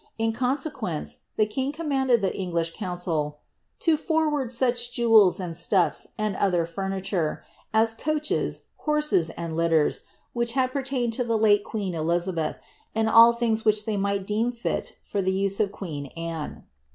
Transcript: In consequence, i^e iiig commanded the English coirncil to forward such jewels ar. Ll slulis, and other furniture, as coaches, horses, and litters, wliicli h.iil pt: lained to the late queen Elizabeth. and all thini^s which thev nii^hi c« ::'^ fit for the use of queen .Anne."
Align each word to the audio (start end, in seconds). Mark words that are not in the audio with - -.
In 0.17 0.33
consequence, 0.33 1.19
i^e 1.37 1.47
iiig 1.53 1.73
commanded 1.75 2.21
the 2.21 2.35
English 2.35 2.73
coirncil 2.75 3.35
to 3.81 3.95
forward 3.97 4.49
such 4.49 4.91
jewels 4.91 5.39
ar. 5.39 5.49
Ll 5.49 5.53
slulis, 5.53 6.07
and 6.17 6.35
other 6.37 6.65
furniture, 6.65 7.43
as 7.71 7.93
coaches, 7.93 8.69
horses, 8.77 9.29
and 9.29 9.55
litters, 9.55 9.99
wliicli 10.35 10.57
h.iil 10.57 10.73
pt: 10.83 10.91
lained 10.91 11.13
to 11.13 11.23
the 11.23 11.37
late 11.37 11.63
queen 11.63 11.93
Elizabeth. 11.93 12.57
and 12.95 13.11
all 13.11 13.35
thini^s 13.35 13.63
which 13.63 13.85
thev 13.85 13.99
nii^hi 13.99 14.27
c« 14.27 14.43
::'^ 14.27 14.43
fit 14.55 14.97
for 15.03 15.21
the 15.21 15.31
use 15.33 15.59
of 15.59 15.71
queen 15.71 16.07
.Anne." 16.17 16.63